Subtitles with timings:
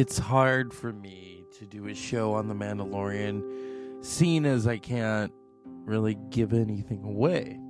[0.00, 5.30] it's hard for me to do a show on The Mandalorian, seeing as I can't
[5.66, 7.60] really give anything away.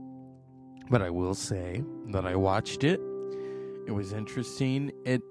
[0.88, 1.82] But I will say
[2.12, 3.00] that I watched it.
[3.88, 4.92] It was interesting.
[5.04, 5.22] It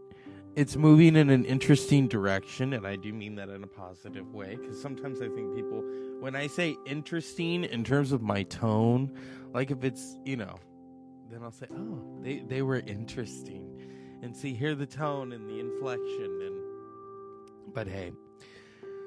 [0.58, 4.58] it's moving in an interesting direction, and I do mean that in a positive way.
[4.60, 5.82] Because sometimes I think people,
[6.20, 9.18] when I say interesting in terms of my tone,
[9.54, 10.60] like if it's you know,
[11.32, 15.62] then I'll say, oh, they they were interesting, and see hear the tone and the
[15.62, 16.49] inflection,
[17.74, 18.12] but hey.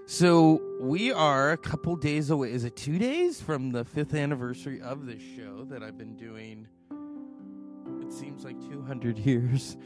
[0.06, 2.52] So we are a couple days away.
[2.52, 6.66] Is it two days from the fifth anniversary of this show that I've been doing?
[8.02, 9.76] It seems like 200 years.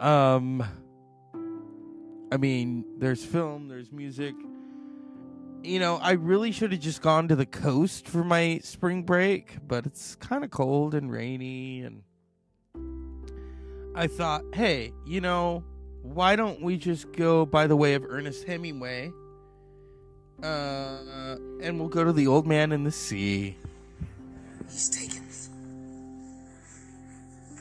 [0.00, 0.64] Um,
[2.32, 4.34] I mean, there's film, there's music.
[5.62, 9.58] You know, I really should have just gone to the coast for my spring break,
[9.66, 11.82] but it's kind of cold and rainy.
[11.82, 12.02] And
[13.94, 15.64] I thought, hey, you know,
[16.02, 19.12] why don't we just go by the way of Ernest Hemingway?
[20.42, 23.56] Uh, and we'll go to the old man in the sea.
[24.70, 25.18] He's taken.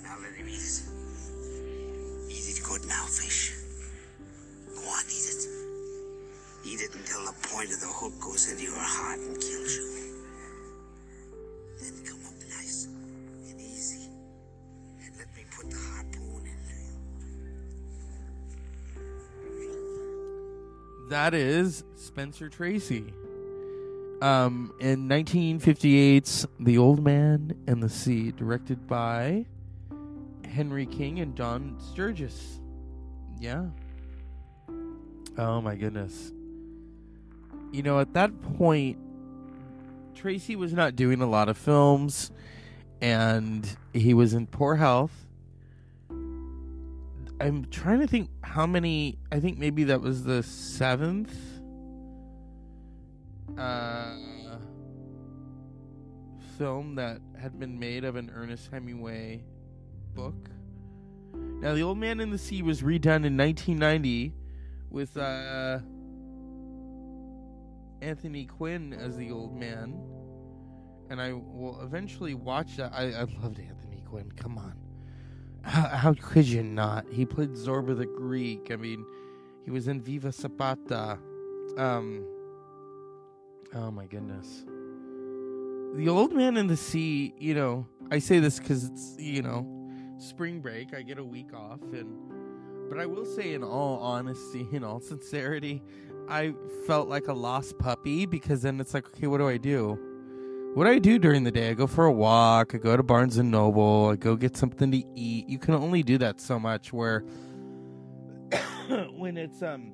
[0.03, 0.83] Now let him eat it.
[2.29, 3.55] Eat it good now, fish.
[4.75, 5.47] Go on, eat it.
[6.65, 9.96] Eat it until the point of the hook goes into your heart and kills you.
[21.17, 23.11] That is Spencer Tracy.
[24.21, 29.47] Um, in 1958's The Old Man and the Sea, directed by
[30.47, 32.59] Henry King and Don Sturges.
[33.39, 33.65] Yeah.
[35.39, 36.33] Oh my goodness.
[37.71, 38.99] You know, at that point,
[40.13, 42.31] Tracy was not doing a lot of films,
[43.01, 45.26] and he was in poor health.
[47.39, 49.19] I'm trying to think how many.
[49.31, 51.35] I think maybe that was the seventh.
[53.57, 54.15] Uh,
[56.57, 59.43] film that had been made of an Ernest Hemingway
[60.15, 60.49] book.
[61.33, 64.33] Now, The Old Man in the Sea was redone in 1990
[64.89, 65.79] with uh,
[68.01, 69.99] Anthony Quinn as the old man.
[71.09, 72.91] And I will eventually watch that.
[72.93, 74.31] I, I loved Anthony Quinn.
[74.35, 74.75] Come on.
[75.67, 77.05] How, how could you not?
[77.11, 78.71] He played Zorba the Greek.
[78.71, 79.05] I mean,
[79.65, 81.19] he was in Viva Zapata.
[81.77, 82.25] Um,
[83.75, 84.63] oh my goodness.
[85.95, 89.67] The Old Man in the Sea, you know, I say this because it's, you know,
[90.19, 90.93] spring break.
[90.93, 91.81] I get a week off.
[91.91, 95.83] and But I will say, in all honesty, in all sincerity,
[96.29, 96.53] I
[96.85, 99.99] felt like a lost puppy because then it's like, okay, what do I do?
[100.77, 101.71] What do I do during the day?
[101.71, 102.75] I go for a walk.
[102.75, 104.09] I go to Barnes and Noble.
[104.09, 105.49] I go get something to eat.
[105.49, 106.93] You can only do that so much.
[106.93, 107.21] Where
[109.17, 109.91] when it's um,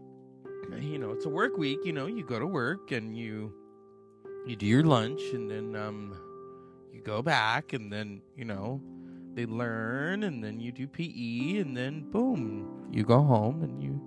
[0.77, 1.79] you know, it's a work week.
[1.85, 3.53] You know, you go to work and you
[4.45, 6.17] you do your lunch and then um,
[6.91, 8.81] you go back and then you know
[9.35, 14.01] they learn and then you do PE and then boom, you go home and you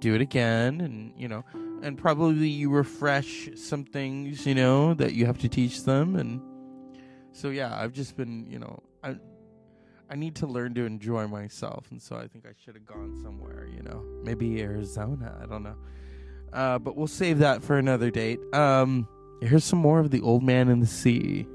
[0.00, 1.42] do it again and you know
[1.82, 6.16] and probably you refresh some things you know that you have to teach them.
[6.16, 6.40] And
[7.32, 9.14] so yeah i've just been you know i
[10.10, 11.86] i need to learn to enjoy myself.
[11.90, 15.38] And so i think i should have gone somewhere you know maybe arizona.
[15.42, 15.76] I don't know.
[16.52, 18.40] Uh, but we'll save that for another date.
[18.52, 19.08] Um
[19.40, 21.46] here's some more of the old man in the sea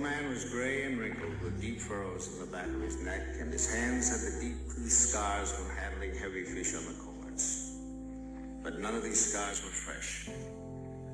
[0.00, 3.52] man was gray and wrinkled with deep furrows in the back of his neck, and
[3.52, 7.76] his hands had the deep crease scars from handling heavy fish on the cords.
[8.62, 10.28] But none of these scars were fresh.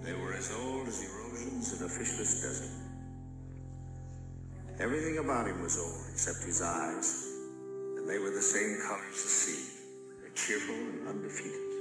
[0.03, 2.71] They were as old as erosions in a fishless desert.
[4.79, 7.27] Everything about him was old except his eyes.
[7.97, 9.73] And they were the same color as the sea.
[10.35, 11.75] Cheerful and undefeated.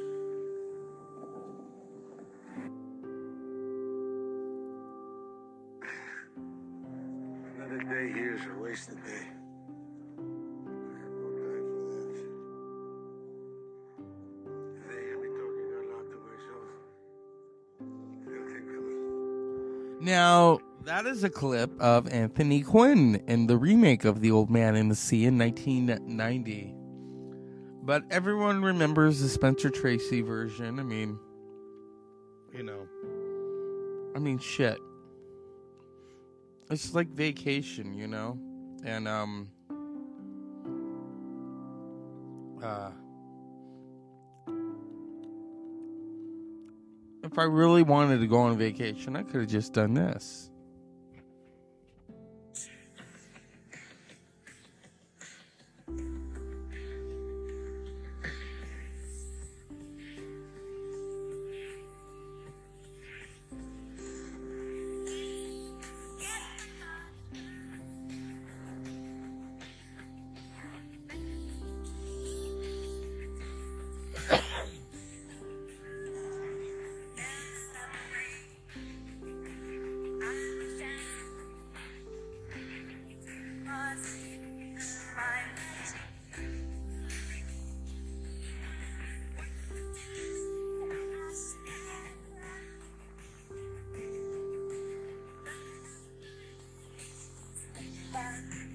[15.92, 16.69] Loud to myself,
[18.25, 24.22] they'll think I'm Now, that is a clip of Anthony Quinn in the remake of
[24.22, 26.75] The Old Man in the Sea in 1990.
[27.83, 30.80] But everyone remembers the Spencer Tracy version.
[30.80, 31.19] I mean,
[32.54, 32.88] you know,
[34.16, 34.80] I mean, shit.
[36.69, 38.39] It's like vacation, you know?
[38.83, 39.50] And, um,
[42.63, 42.91] uh,
[47.23, 50.50] if I really wanted to go on vacation, I could have just done this.
[98.15, 98.75] back.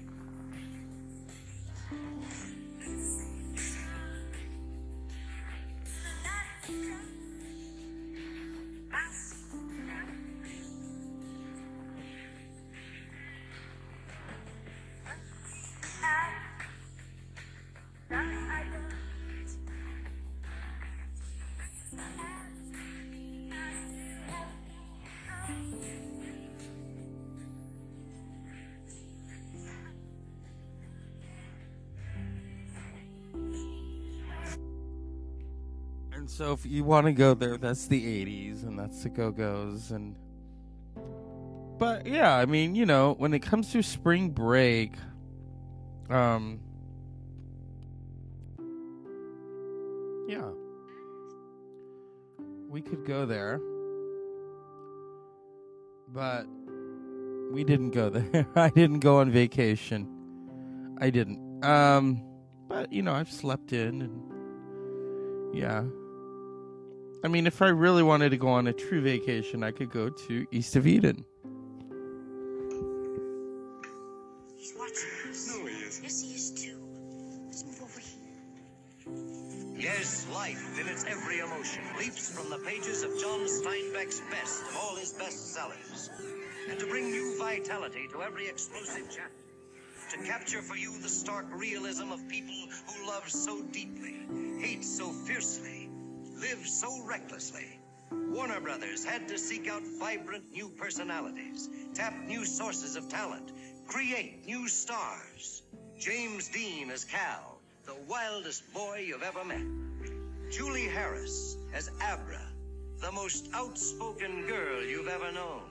[36.21, 39.31] And so, if you want to go there, that's the '80s, and that's the Go
[39.31, 40.15] Go's, and.
[41.79, 44.93] But yeah, I mean, you know, when it comes to spring break,
[46.11, 46.59] um,
[50.27, 50.47] yeah,
[52.69, 53.59] we could go there,
[56.07, 56.45] but
[57.51, 58.45] we didn't go there.
[58.55, 60.07] I didn't go on vacation.
[60.99, 61.65] I didn't.
[61.65, 62.23] Um,
[62.67, 65.83] but you know, I've slept in, and yeah.
[67.23, 70.09] I mean, if I really wanted to go on a true vacation, I could go
[70.09, 71.23] to East of Eden.
[74.57, 75.47] He's watching us.
[75.47, 76.03] No, he isn't.
[76.03, 76.79] Yes, he is too.
[77.45, 79.77] Let's move over here.
[79.77, 84.77] Yes, life in its every emotion leaps from the pages of John Steinbeck's best of
[84.77, 86.09] all his bestsellers.
[86.69, 91.45] And to bring new vitality to every explosive chapter, to capture for you the stark
[91.53, 92.55] realism of people
[92.87, 94.15] who love so deeply,
[94.59, 95.89] hate so fiercely,
[96.41, 97.79] live so recklessly.
[98.11, 103.51] Warner Brothers had to seek out vibrant new personalities, tap new sources of talent,
[103.87, 105.61] create new stars.
[105.99, 109.61] James Dean as Cal, the wildest boy you've ever met.
[110.51, 112.41] Julie Harris as Abra,
[112.99, 115.61] the most outspoken girl you've ever known.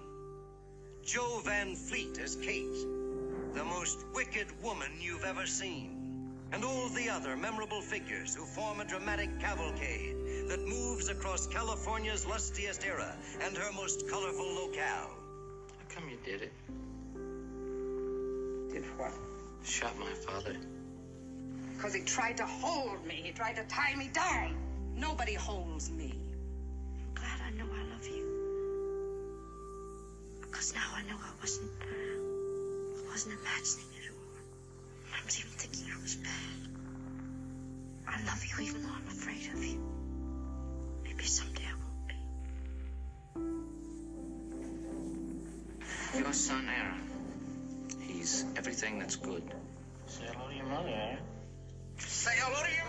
[1.04, 2.86] Jo Van Fleet as Kate,
[3.54, 5.96] the most wicked woman you've ever seen.
[6.52, 10.19] And all the other memorable figures who form a dramatic cavalcade
[10.50, 14.82] that moves across California's lustiest era and her most colorful locale.
[15.78, 16.52] How come you did it?
[18.72, 19.12] Did what?
[19.64, 20.56] Shot my father.
[21.76, 23.20] Because he tried to hold me.
[23.22, 24.56] He tried to tie me down.
[24.96, 26.18] Nobody holds me.
[26.18, 28.26] I'm glad I know I love you.
[30.40, 31.70] Because now I know I wasn't.
[31.80, 34.34] I wasn't imagining it all.
[35.14, 36.58] I was even thinking I was bad.
[38.08, 39.99] I love you even though I'm afraid of you.
[41.20, 43.52] Maybe someday I won't
[46.14, 46.18] be.
[46.18, 47.10] Your son, Aaron.
[48.00, 49.42] He's everything that's good.
[50.06, 51.18] Say hello to your mother, Aaron.
[51.98, 52.86] Say hello to your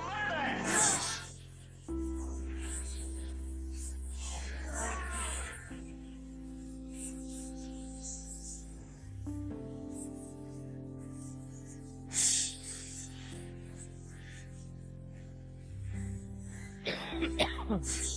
[17.69, 18.07] mother!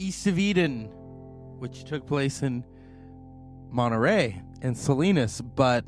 [0.00, 0.88] East of Eden,
[1.58, 2.64] which took place in
[3.70, 5.84] Monterey and Salinas, but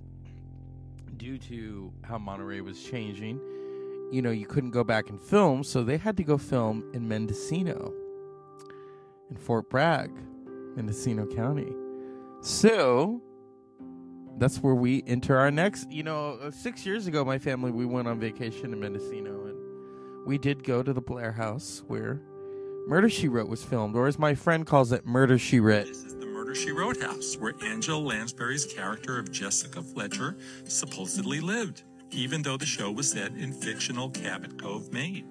[1.17, 3.41] due to how Monterey was changing,
[4.13, 7.09] you know, you couldn't go back and film, so they had to go film in
[7.09, 7.91] Mendocino,
[9.31, 10.11] in Fort Bragg,
[10.77, 11.73] Mendocino County.
[12.43, 13.23] So
[14.37, 15.91] that's where we enter our next.
[15.91, 20.27] You know, uh, six years ago, my family we went on vacation to Mendocino, and
[20.27, 22.21] we did go to the Blair House where
[22.87, 25.87] Murder She Wrote was filmed, or as my friend calls it, Murder She Writ.
[25.87, 31.41] This is the Murder She Wrote house, where Angela Lansbury's character of Jessica Fletcher supposedly
[31.41, 35.29] lived, even though the show was set in fictional Cabot Cove, Maine.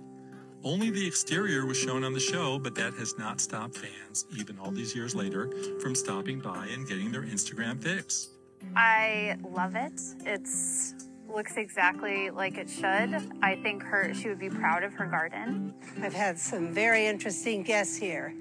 [0.64, 4.58] Only the exterior was shown on the show, but that has not stopped fans, even
[4.58, 8.30] all these years later, from stopping by and getting their Instagram fix.
[8.76, 10.00] I love it.
[10.26, 10.94] It's
[11.34, 13.16] looks exactly like it should.
[13.42, 15.74] I think her she would be proud of her garden.
[16.02, 18.34] I've had some very interesting guests here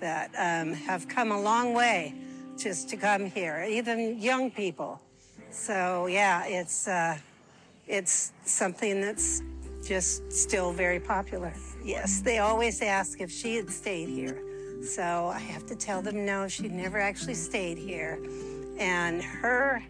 [0.00, 2.14] that um, have come a long way
[2.56, 5.00] just to come here, even young people.
[5.50, 7.18] So yeah, it's uh,
[7.86, 9.42] it's something that's
[9.84, 11.52] just still very popular.
[11.82, 14.42] Yes, they always ask if she had stayed here.
[14.82, 18.20] So I have to tell them no, she never actually stayed here.
[18.78, 19.82] And her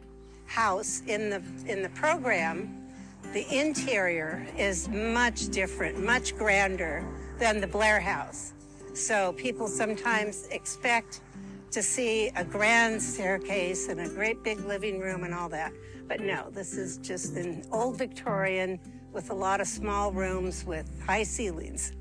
[0.49, 2.88] house in the in the program,
[3.33, 7.07] the interior is much different, much grander
[7.38, 8.55] than the Blair house.
[8.95, 11.21] So people sometimes expect
[11.71, 15.73] to see a grand staircase and a great big living room and all that.
[16.09, 18.81] But no, this is just an old Victorian
[19.12, 21.93] with a lot of small rooms with high ceilings.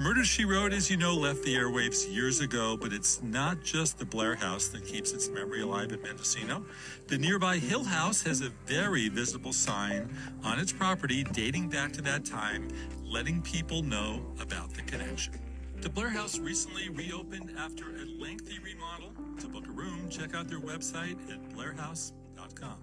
[0.00, 3.98] Murder She Wrote, as you know, left the airwaves years ago, but it's not just
[3.98, 6.64] the Blair House that keeps its memory alive in Mendocino.
[7.08, 10.08] The nearby Hill House has a very visible sign
[10.42, 12.68] on its property dating back to that time,
[13.04, 15.34] letting people know about the connection.
[15.82, 19.12] The Blair House recently reopened after a lengthy remodel.
[19.40, 22.78] To book a room, check out their website at blairhouse.com.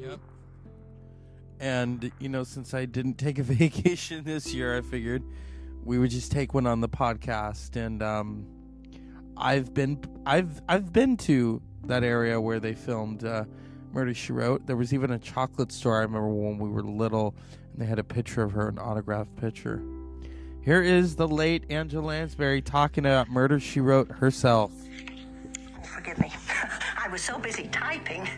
[0.00, 0.20] Yep.
[1.58, 5.24] And you know, since I didn't take a vacation this year, I figured
[5.84, 7.76] we would just take one on the podcast.
[7.76, 8.46] And um,
[9.36, 13.44] I've been, I've, I've been to that area where they filmed uh,
[13.92, 14.66] Murder She Wrote.
[14.66, 15.98] There was even a chocolate store.
[15.98, 17.34] I remember when we were little,
[17.72, 19.82] and they had a picture of her, an autographed picture.
[20.62, 24.72] Here is the late Angela Lansbury talking about Murder She Wrote herself.
[25.82, 26.30] Forgive me.
[26.98, 28.28] I was so busy typing.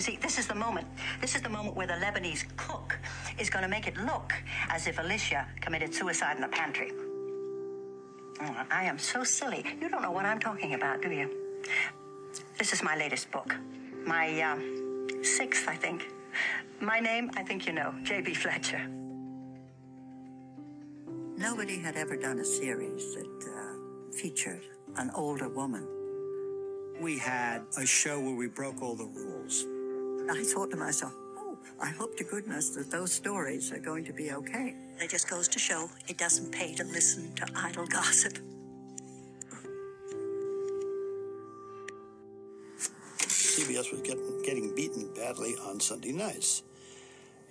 [0.00, 0.86] You see, this is the moment.
[1.20, 2.98] This is the moment where the Lebanese cook
[3.38, 4.32] is going to make it look
[4.70, 6.90] as if Alicia committed suicide in the pantry.
[8.40, 9.62] Oh, I am so silly.
[9.78, 11.28] You don't know what I'm talking about, do you?
[12.58, 13.54] This is my latest book.
[14.06, 16.08] My um, sixth, I think.
[16.80, 18.32] My name, I think you know, J.B.
[18.32, 18.80] Fletcher.
[21.36, 24.62] Nobody had ever done a series that uh, featured
[24.96, 25.86] an older woman.
[27.02, 29.66] We had a show where we broke all the rules.
[30.30, 34.12] I thought to myself, oh, I hope to goodness that those stories are going to
[34.12, 34.76] be okay.
[35.00, 38.38] It just goes to show it doesn't pay to listen to idle gossip.
[43.26, 46.62] CBS was getting, getting beaten badly on Sunday nights.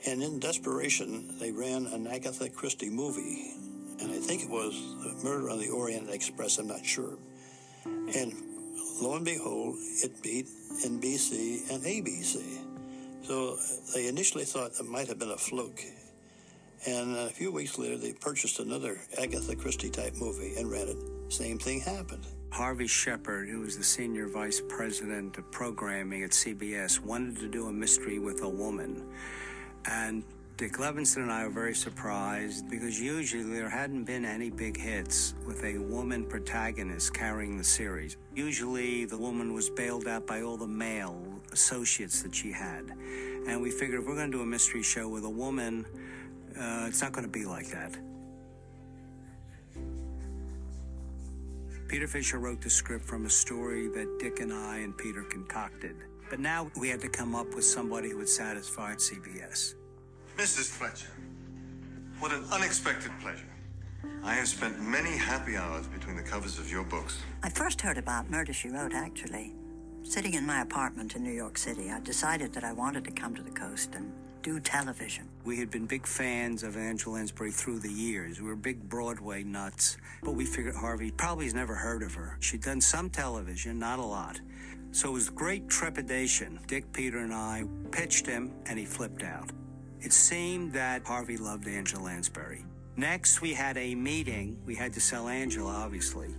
[0.08, 3.52] And in desperation, they ran an Agatha Christie movie.
[4.00, 4.74] And I think it was
[5.22, 7.18] Murder on the Orient Express, I'm not sure.
[7.86, 8.34] And
[9.02, 10.48] lo and behold, it beat
[10.86, 12.69] NBC and ABC.
[13.22, 13.58] So uh,
[13.94, 15.82] they initially thought it might have been a fluke.
[16.88, 20.98] And a few weeks later, they purchased another Agatha Christie type movie and ran it.
[21.28, 22.26] Same thing happened.
[22.52, 27.68] Harvey Shephard, who was the senior vice president of programming at CBS, wanted to do
[27.68, 29.06] a mystery with a woman.
[29.86, 30.24] And
[30.58, 35.34] Dick Levinson and I were very surprised because usually there hadn't been any big hits
[35.46, 38.18] with a woman protagonist carrying the series.
[38.36, 42.92] Usually the woman was bailed out by all the male associates that she had.
[43.48, 45.86] And we figured if we're going to do a mystery show with a woman,
[46.60, 47.98] uh, it's not going to be like that.
[51.88, 55.96] Peter Fischer wrote the script from a story that Dick and I and Peter concocted.
[56.30, 59.74] But now we had to come up with somebody who would satisfy CBS.
[60.38, 60.70] Mrs.
[60.70, 61.10] Fletcher,
[62.20, 63.50] what an unexpected pleasure.
[64.24, 67.20] I have spent many happy hours between the covers of your books.
[67.42, 69.56] I first heard about Murder She Wrote, actually.
[70.04, 73.36] Sitting in my apartment in New York City, I decided that I wanted to come
[73.36, 75.28] to the coast and do television.
[75.44, 78.42] We had been big fans of Angela Lansbury through the years.
[78.42, 79.98] We were big Broadway nuts.
[80.24, 82.38] But we figured Harvey probably has never heard of her.
[82.40, 84.40] She'd done some television, not a lot.
[84.92, 86.60] So it was great trepidation.
[86.66, 89.52] Dick, Peter, and I pitched him, and he flipped out.
[90.02, 92.66] It seemed that Harvey loved Angela Lansbury.
[92.96, 94.58] Next, we had a meeting.
[94.66, 96.34] We had to sell Angela, obviously.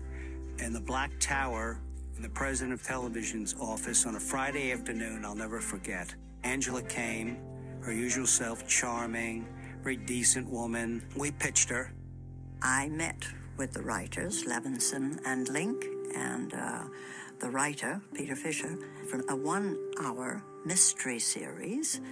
[0.58, 1.78] And the Black Tower
[2.20, 6.14] in the president of television's office on a Friday afternoon I'll never forget.
[6.44, 7.38] Angela came,
[7.80, 9.48] her usual self, charming,
[9.82, 11.02] very decent woman.
[11.16, 11.94] We pitched her.
[12.60, 16.84] I met with the writers, Levinson and Link, and uh,
[17.38, 18.76] the writer, Peter Fischer,
[19.08, 22.02] for a one hour mystery series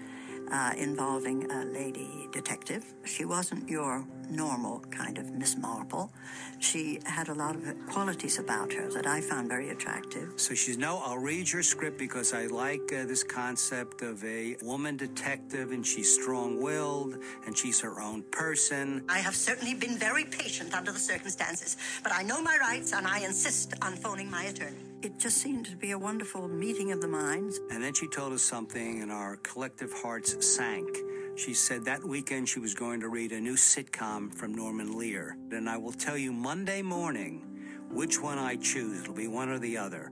[0.50, 2.85] uh, involving a lady detective.
[3.05, 6.11] She wasn't your normal kind of Miss Marple.
[6.59, 10.33] She had a lot of qualities about her that I found very attractive.
[10.37, 14.57] So she's no, I'll read your script because I like uh, this concept of a
[14.62, 19.05] woman detective and she's strong willed and she's her own person.
[19.09, 23.07] I have certainly been very patient under the circumstances, but I know my rights and
[23.07, 24.88] I insist on phoning my attorney.
[25.00, 27.61] It just seemed to be a wonderful meeting of the minds.
[27.71, 30.88] And then she told us something and our collective hearts sank.
[31.37, 35.37] She said that weekend she was going to read a new sitcom from Norman Lear.
[35.52, 37.47] And I will tell you Monday morning
[37.93, 39.02] which one I choose.
[39.02, 40.11] It'll be one or the other.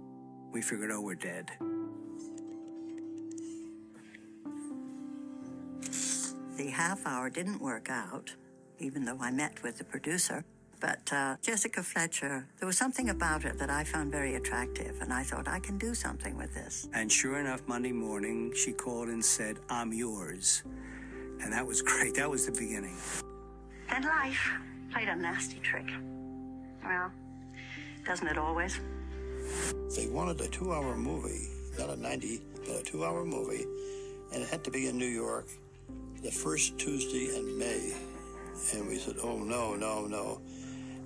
[0.53, 1.51] We figured, oh, we're dead.
[6.57, 8.33] The half hour didn't work out,
[8.79, 10.45] even though I met with the producer.
[10.81, 15.13] But uh, Jessica Fletcher, there was something about it that I found very attractive, and
[15.13, 16.89] I thought I can do something with this.
[16.93, 20.63] And sure enough, Monday morning, she called and said, I'm yours.
[21.41, 22.15] And that was great.
[22.17, 22.97] That was the beginning.
[23.91, 24.51] Then life
[24.93, 25.89] played a nasty trick.
[26.85, 27.11] Well,
[28.05, 28.79] doesn't it always?
[29.97, 33.65] They wanted a two hour movie, not a 90, but a two hour movie,
[34.33, 35.47] and it had to be in New York
[36.23, 37.95] the first Tuesday in May.
[38.75, 40.41] And we said, oh, no, no, no.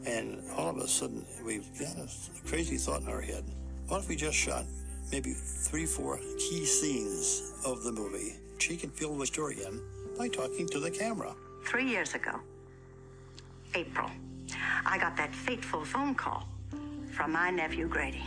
[0.06, 2.08] And all of a sudden, we've got a
[2.48, 3.44] crazy thought in our head.
[3.88, 4.64] What if we just shot
[5.12, 8.36] maybe three, four key scenes of the movie?
[8.58, 9.80] She can fill the story in
[10.16, 11.34] by talking to the camera.
[11.66, 12.40] Three years ago,
[13.74, 14.10] April,
[14.86, 16.46] I got that fateful phone call
[17.12, 18.22] from my nephew Grady.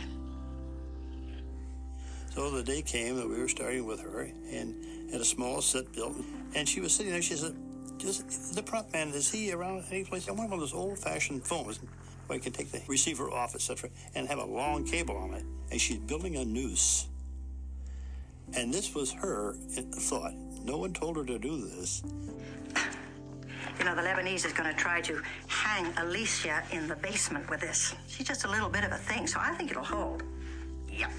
[2.34, 5.92] So the day came that we were starting with her and had a small set
[5.92, 6.16] built.
[6.54, 7.22] And she was sitting there.
[7.22, 7.54] She said,
[8.04, 10.28] Just, the prop man, is he around any place?
[10.28, 11.80] I want one of those old fashioned phones
[12.26, 15.44] where you can take the receiver off, etc., and have a long cable on it.
[15.70, 17.06] And she's building a noose.
[18.54, 20.34] And this was her thought.
[20.62, 22.02] No one told her to do this.
[23.78, 27.60] You know, the Lebanese is going to try to hang Alicia in the basement with
[27.60, 27.94] this.
[28.06, 30.22] She's just a little bit of a thing, so I think it'll hold.
[30.92, 31.10] Yep.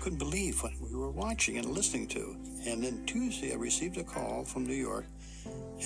[0.00, 2.36] Couldn't believe what we were watching and listening to.
[2.66, 5.04] And then Tuesday, I received a call from New York,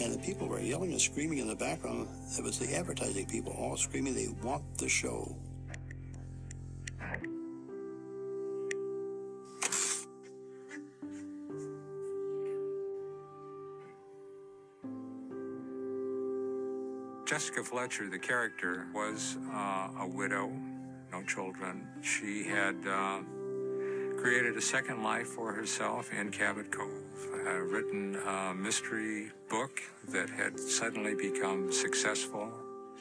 [0.00, 2.08] and the people were yelling and screaming in the background.
[2.38, 5.36] It was the advertising people all screaming they want the show.
[17.26, 20.52] Jessica Fletcher, the character, was uh, a widow,
[21.10, 21.86] no children.
[22.02, 23.20] She had uh,
[24.22, 26.88] created a second life for herself in Cabot Cove,
[27.44, 32.48] uh, written a mystery book that had suddenly become successful.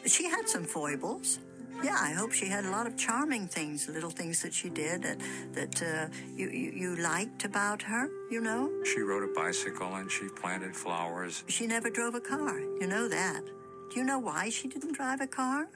[0.03, 1.37] She had some foibles.
[1.83, 5.03] Yeah, I hope she had a lot of charming things, little things that she did
[5.03, 5.19] that,
[5.53, 8.71] that uh, you, you, you liked about her, you know?
[8.83, 11.43] She rode a bicycle and she planted flowers.
[11.47, 12.59] She never drove a car.
[12.59, 13.43] You know that.
[13.45, 15.67] Do you know why she didn't drive a car?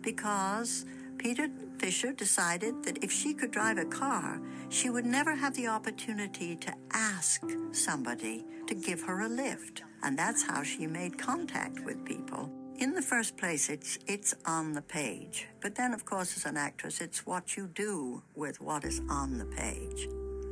[0.00, 0.84] Because
[1.20, 5.66] Peter Fischer decided that if she could drive a car, she would never have the
[5.66, 9.82] opportunity to ask somebody to give her a lift.
[10.02, 12.50] And that's how she made contact with people.
[12.78, 15.46] In the first place, it's, it's on the page.
[15.60, 19.36] But then, of course, as an actress, it's what you do with what is on
[19.36, 20.08] the page.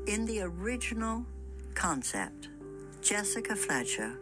[0.07, 1.25] In the original
[1.75, 2.51] concept,
[3.01, 4.19] Jessica Fletcher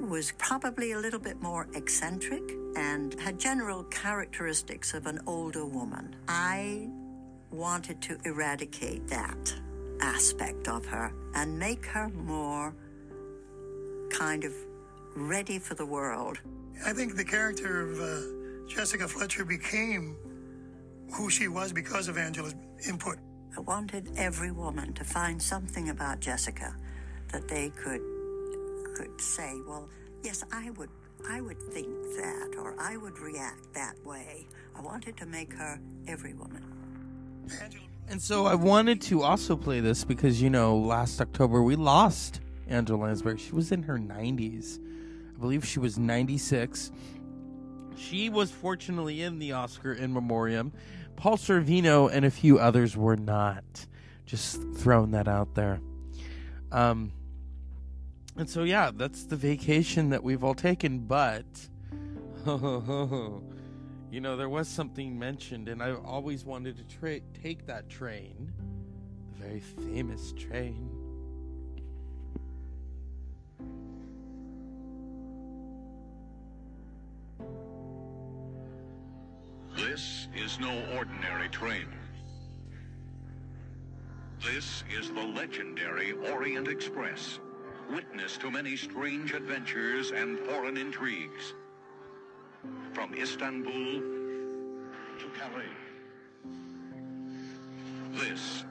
[0.00, 2.42] was probably a little bit more eccentric
[2.76, 6.16] and had general characteristics of an older woman.
[6.28, 6.88] I
[7.50, 9.54] wanted to eradicate that
[10.00, 12.74] aspect of her and make her more
[14.10, 14.52] kind of
[15.16, 16.38] ready for the world.
[16.84, 20.16] I think the character of uh, Jessica Fletcher became
[21.12, 22.54] who she was because of Angela's
[22.88, 23.18] input.
[23.56, 26.74] I wanted every woman to find something about Jessica
[27.30, 28.00] that they could
[28.94, 29.88] could say, well,
[30.22, 30.90] yes, I would
[31.28, 34.46] I would think that or I would react that way.
[34.76, 36.62] I wanted to make her every woman.
[38.08, 42.40] And so I wanted to also play this because you know last October we lost
[42.68, 43.38] Angela Lansbury.
[43.38, 44.78] She was in her 90s.
[45.34, 46.92] I believe she was 96.
[47.96, 50.72] She was fortunately in the Oscar in memoriam.
[51.16, 53.64] Paul Sorvino and a few others were not.
[54.26, 55.80] Just throwing that out there.
[56.72, 57.12] Um,
[58.36, 61.00] and so, yeah, that's the vacation that we've all taken.
[61.00, 61.44] But,
[62.46, 68.52] you know, there was something mentioned, and I've always wanted to tra- take that train,
[69.32, 70.90] the very famous train.
[79.76, 81.86] This is no ordinary train.
[84.42, 87.38] This is the legendary Orient Express,
[87.90, 91.54] witness to many strange adventures and foreign intrigues.
[92.92, 94.00] From Istanbul
[95.18, 95.64] to Calais.
[98.12, 98.64] This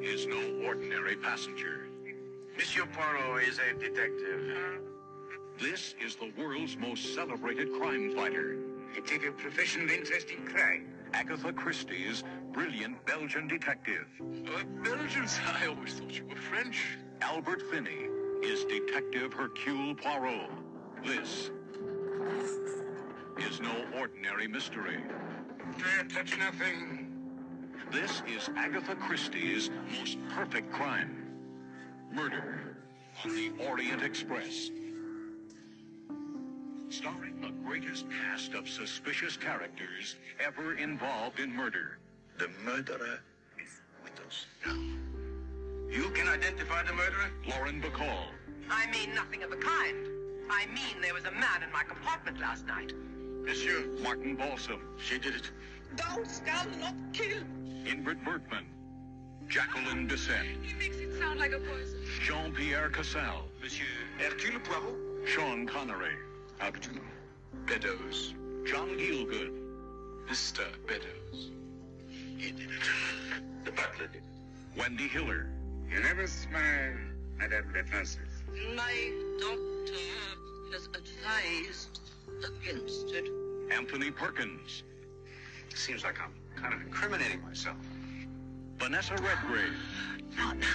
[0.00, 1.88] is no ordinary passenger.
[2.56, 4.80] Monsieur Poirot is a detective.
[5.58, 8.56] This is the world's most celebrated crime fighter.
[8.96, 10.88] I take a professional interest in crime.
[11.14, 14.08] Agatha Christie's brilliant Belgian detective.
[14.20, 15.38] Uh, Belgians?
[15.62, 16.98] I always thought you were French.
[17.20, 18.08] Albert Finney
[18.42, 20.50] is Detective Hercule Poirot.
[21.04, 21.52] This
[23.38, 25.04] is no ordinary mystery.
[25.78, 27.06] Dare touch nothing.
[27.92, 31.26] This is Agatha Christie's most perfect crime.
[32.12, 32.76] Murder
[33.24, 34.70] on the Orient Express.
[36.90, 41.98] Starring the greatest cast of suspicious characters ever involved in murder.
[42.38, 43.20] The murderer
[43.60, 44.74] is with us now.
[45.90, 47.30] You can identify the murderer?
[47.48, 48.26] Lauren Bacall.
[48.70, 49.96] I mean nothing of the kind.
[50.50, 52.92] I mean there was a man in my compartment last night.
[53.44, 53.86] Monsieur.
[54.02, 54.80] Martin Balsam.
[54.98, 55.50] She did it.
[55.96, 57.42] Don't scald, not kill.
[57.84, 58.66] Ingrid Bergman.
[59.48, 60.44] Jacqueline Bisset.
[60.62, 62.00] He makes it sound like a poison.
[62.22, 63.44] Jean-Pierre Cassel.
[63.62, 63.86] Monsieur
[64.18, 65.28] Hercule Poirot?
[65.28, 66.16] Sean Connery.
[66.58, 67.00] How did you know?
[67.66, 68.34] Beddoes.
[68.64, 69.52] John Gielgud.
[70.28, 70.64] Mr.
[70.86, 71.50] Beddoes.
[72.08, 73.64] He did it.
[73.64, 74.22] The butler did it.
[74.76, 75.46] Wendy Hiller.
[75.90, 76.94] You never smile,
[77.38, 78.18] Madame Defenses.
[78.74, 80.00] My doctor
[80.72, 82.00] has advised
[82.38, 83.28] against it.
[83.70, 84.82] Anthony Perkins.
[85.74, 87.76] Seems like I'm kind of incriminating myself.
[88.78, 89.74] Vanessa Redgrave.
[90.36, 90.66] Not now.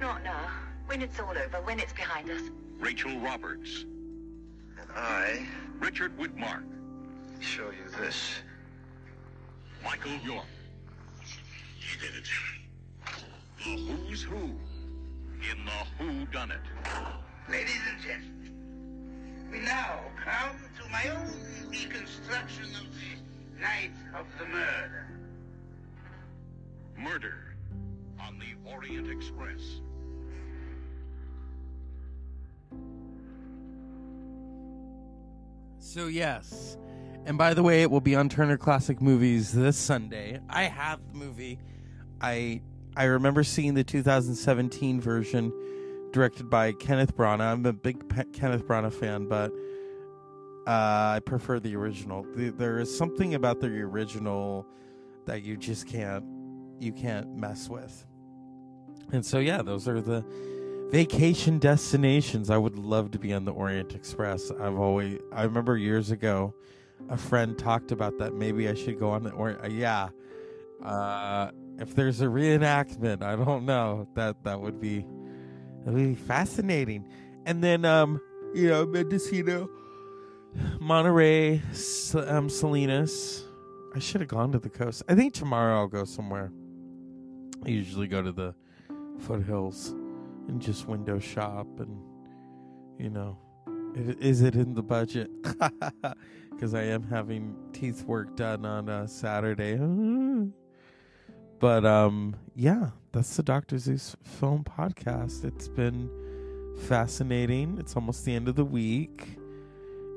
[0.00, 0.50] Not now.
[0.86, 2.42] When it's all over, when it's behind us.
[2.78, 3.84] Rachel Roberts.
[4.94, 5.46] I
[5.78, 6.64] Richard Widmark.
[7.40, 8.40] show you this.
[9.84, 10.46] Michael York.
[11.78, 12.28] He did it.
[13.58, 14.58] The Who's Who
[15.50, 16.60] in the Who Done It.
[17.50, 24.46] Ladies and gentlemen, we now come to my own reconstruction of the night of the
[24.46, 25.06] murder.
[26.96, 27.56] Murder
[28.20, 29.80] on the Orient Express.
[35.88, 36.76] So yes,
[37.24, 40.38] and by the way, it will be on Turner Classic Movies this Sunday.
[40.50, 41.58] I have the movie.
[42.20, 42.60] I
[42.94, 45.50] I remember seeing the 2017 version,
[46.12, 47.40] directed by Kenneth Branagh.
[47.40, 49.50] I'm a big Pe- Kenneth Branagh fan, but
[50.66, 52.26] uh, I prefer the original.
[52.34, 54.66] The, there is something about the original
[55.24, 56.22] that you just can't
[56.78, 58.04] you can't mess with.
[59.10, 60.22] And so yeah, those are the
[60.90, 62.50] vacation destinations.
[62.50, 64.50] I would love to be on the Orient Express.
[64.50, 66.54] I've always I remember years ago
[67.08, 70.08] a friend talked about that maybe I should go on the Orient uh, yeah.
[70.82, 74.08] Uh if there's a reenactment, I don't know.
[74.14, 75.04] That that would be
[75.84, 77.06] that would be fascinating.
[77.44, 78.20] And then um
[78.54, 79.68] you know, Mendocino,
[80.80, 81.62] Monterey,
[82.14, 83.44] um Salinas.
[83.94, 85.02] I should have gone to the coast.
[85.08, 86.52] I think tomorrow I'll go somewhere.
[87.64, 88.54] I usually go to the
[89.18, 89.94] foothills
[90.48, 92.02] and just window shop and
[92.98, 93.38] you know
[93.94, 95.30] is it in the budget?
[96.50, 99.78] Because i am having teeth work done on uh, saturday.
[101.60, 105.44] But um yeah that's the dr zeus film podcast.
[105.44, 106.10] It's been
[106.88, 107.78] fascinating.
[107.78, 109.38] It's almost the end of the week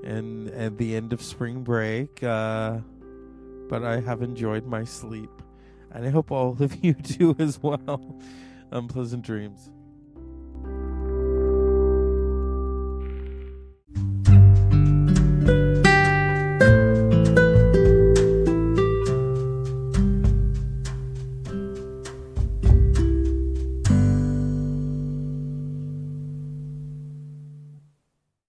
[0.03, 2.79] and at the end of spring break uh
[3.69, 5.29] but i have enjoyed my sleep.
[5.91, 8.19] And i hope all of you do as well.
[8.71, 9.69] Unpleasant dreams